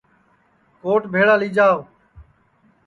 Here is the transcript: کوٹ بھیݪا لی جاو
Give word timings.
کوٹ 0.81 1.01
بھیݪا 1.13 1.35
لی 1.41 1.49
جاو 1.55 1.77